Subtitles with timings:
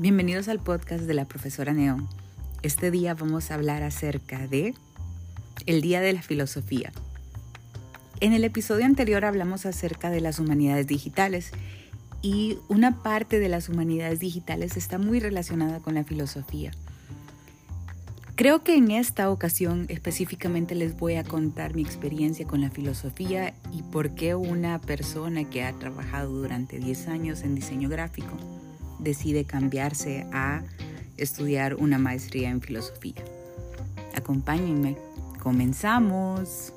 [0.00, 2.08] Bienvenidos al podcast de la profesora Neón.
[2.62, 4.72] Este día vamos a hablar acerca de
[5.66, 6.90] el Día de la Filosofía.
[8.20, 11.50] En el episodio anterior hablamos acerca de las humanidades digitales
[12.22, 16.70] y una parte de las humanidades digitales está muy relacionada con la filosofía.
[18.36, 23.52] Creo que en esta ocasión específicamente les voy a contar mi experiencia con la filosofía
[23.70, 28.38] y por qué una persona que ha trabajado durante 10 años en diseño gráfico
[29.02, 30.62] decide cambiarse a
[31.16, 33.22] estudiar una maestría en filosofía.
[34.14, 34.96] Acompáñenme,
[35.42, 36.72] comenzamos.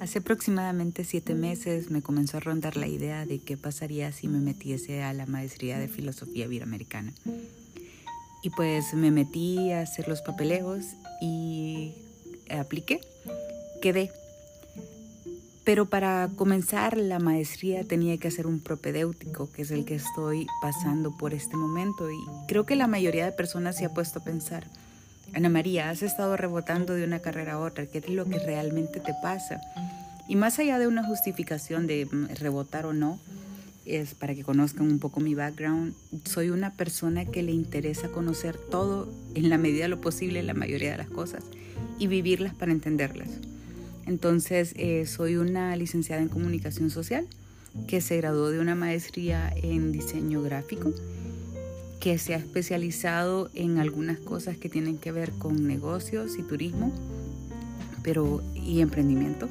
[0.00, 4.40] Hace aproximadamente siete meses me comenzó a rondar la idea de qué pasaría si me
[4.40, 7.14] metiese a la maestría de filosofía iberoamericana.
[8.42, 10.84] Y pues me metí a hacer los papeleos
[11.20, 11.94] y
[12.50, 13.00] apliqué,
[13.80, 14.10] quedé.
[15.64, 20.48] Pero para comenzar la maestría tenía que hacer un propedéutico, que es el que estoy
[20.60, 22.10] pasando por este momento.
[22.10, 24.66] Y creo que la mayoría de personas se ha puesto a pensar,
[25.34, 28.98] Ana María, has estado rebotando de una carrera a otra, ¿qué es lo que realmente
[28.98, 29.60] te pasa?
[30.28, 33.18] Y más allá de una justificación de mm, rebotar o no,
[33.84, 35.94] es para que conozcan un poco mi background.
[36.24, 40.54] Soy una persona que le interesa conocer todo en la medida de lo posible, la
[40.54, 41.44] mayoría de las cosas,
[41.98, 43.28] y vivirlas para entenderlas.
[44.06, 47.26] Entonces, eh, soy una licenciada en comunicación social
[47.86, 50.92] que se graduó de una maestría en diseño gráfico,
[52.00, 56.92] que se ha especializado en algunas cosas que tienen que ver con negocios y turismo
[58.02, 59.48] pero, y emprendimiento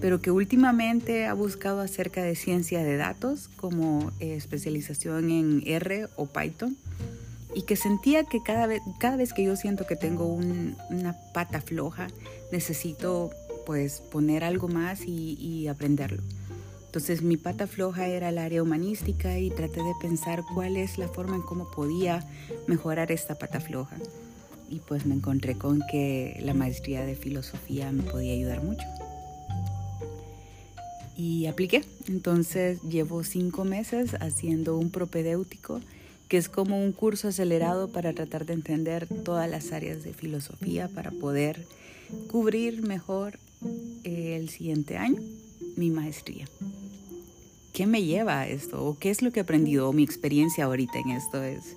[0.00, 6.08] pero que últimamente ha buscado acerca de ciencia de datos como eh, especialización en R
[6.16, 6.76] o Python
[7.54, 11.62] y que sentía que cada vez, cada vez que yo siento que tengo una pata
[11.62, 12.08] floja,
[12.52, 13.30] necesito
[13.64, 16.22] pues poner algo más y, y aprenderlo.
[16.84, 21.08] Entonces mi pata floja era el área humanística y traté de pensar cuál es la
[21.08, 22.26] forma en cómo podía
[22.66, 23.96] mejorar esta pata floja.
[24.68, 28.84] Y pues me encontré con que la maestría de filosofía me podía ayudar mucho
[31.16, 31.82] y apliqué.
[32.08, 35.80] Entonces llevo cinco meses haciendo un propedéutico,
[36.28, 40.88] que es como un curso acelerado para tratar de entender todas las áreas de filosofía
[40.88, 41.64] para poder
[42.28, 43.38] cubrir mejor
[44.04, 45.20] eh, el siguiente año
[45.76, 46.46] mi maestría.
[47.72, 48.84] ¿Qué me lleva a esto?
[48.84, 49.88] ¿O qué es lo que he aprendido?
[49.88, 51.76] ¿O mi experiencia ahorita en esto es?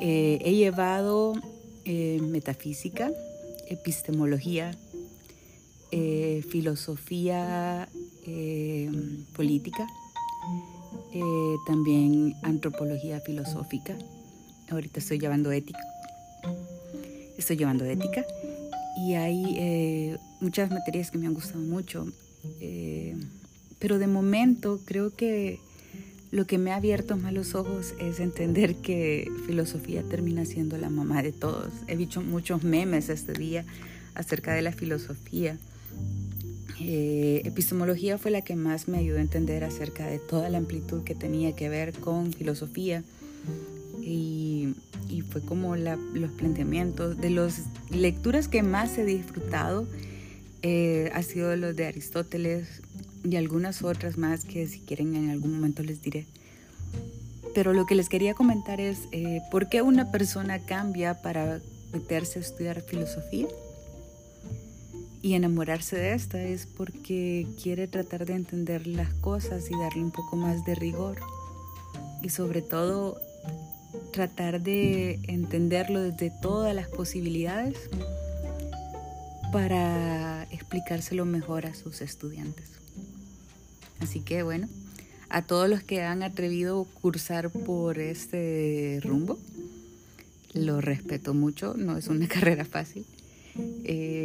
[0.00, 1.34] Eh, he llevado
[1.84, 3.10] eh, metafísica,
[3.68, 4.76] epistemología,
[6.50, 7.88] filosofía
[8.30, 8.90] eh,
[9.34, 9.86] política,
[11.14, 13.96] eh, también antropología filosófica.
[14.70, 15.80] Ahorita estoy llevando ética.
[17.38, 18.26] Estoy llevando ética
[18.98, 22.06] y hay eh, muchas materias que me han gustado mucho.
[23.78, 25.60] pero de momento creo que
[26.30, 30.90] lo que me ha abierto más los ojos es entender que filosofía termina siendo la
[30.90, 31.72] mamá de todos.
[31.86, 33.64] He visto muchos memes este día
[34.14, 35.56] acerca de la filosofía
[36.80, 41.02] eh, epistemología fue la que más me ayudó a entender acerca de toda la amplitud
[41.02, 43.02] que tenía que ver con filosofía
[44.00, 44.74] y,
[45.30, 49.86] fue como los planteamientos de las lecturas que más he disfrutado
[50.62, 52.80] eh, ha sido los de Aristóteles
[53.24, 56.26] y algunas otras más que si quieren en algún momento les diré.
[57.54, 61.60] Pero lo que les quería comentar es eh, por qué una persona cambia para
[61.92, 63.48] meterse a estudiar filosofía
[65.28, 70.10] y enamorarse de esta es porque quiere tratar de entender las cosas y darle un
[70.10, 71.18] poco más de rigor.
[72.22, 73.20] Y sobre todo
[74.10, 77.90] tratar de entenderlo desde todas las posibilidades
[79.52, 82.70] para explicárselo mejor a sus estudiantes.
[84.00, 84.66] Así que bueno,
[85.28, 89.38] a todos los que han atrevido cursar por este rumbo,
[90.54, 93.04] lo respeto mucho, no es una carrera fácil
[93.84, 94.17] eh,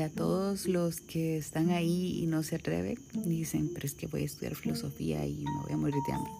[0.00, 4.22] a todos los que están ahí y no se atreven, dicen, pero es que voy
[4.22, 6.32] a estudiar filosofía y me voy a morir de hambre.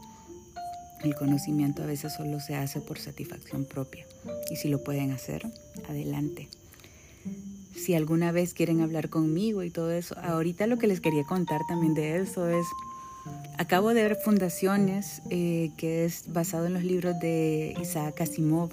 [1.02, 4.04] El conocimiento a veces solo se hace por satisfacción propia.
[4.50, 5.46] Y si lo pueden hacer,
[5.88, 6.48] adelante.
[7.76, 11.60] Si alguna vez quieren hablar conmigo y todo eso, ahorita lo que les quería contar
[11.68, 12.66] también de eso es,
[13.58, 18.70] acabo de ver Fundaciones, eh, que es basado en los libros de Isaac Asimov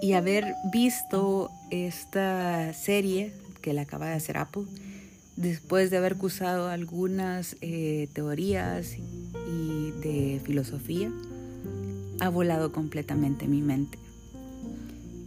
[0.00, 3.32] y haber visto esta serie
[3.66, 4.62] que la acaba de hacer Apple,
[5.34, 11.10] después de haber cursado algunas eh, teorías y de filosofía,
[12.20, 13.98] ha volado completamente mi mente.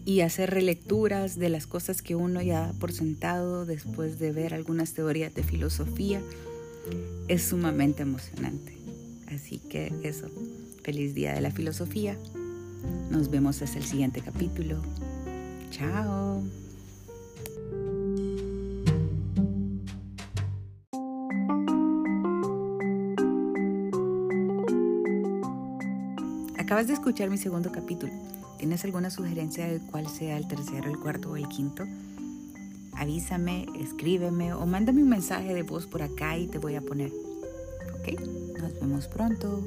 [0.05, 4.53] y hacer relecturas de las cosas que uno ya da por sentado después de ver
[4.53, 6.21] algunas teorías de filosofía
[7.27, 8.75] es sumamente emocionante.
[9.27, 10.27] Así que eso,
[10.81, 12.17] feliz día de la filosofía.
[13.11, 14.81] Nos vemos hasta el siguiente capítulo.
[15.69, 16.41] Chao.
[26.69, 28.13] Acabas de escuchar mi segundo capítulo.
[28.59, 31.83] ¿Tienes alguna sugerencia de cuál sea el tercero, el cuarto o el quinto?
[32.93, 37.11] Avísame, escríbeme o mándame un mensaje de voz por acá y te voy a poner.
[37.97, 38.19] ¿Ok?
[38.61, 39.65] Nos vemos pronto.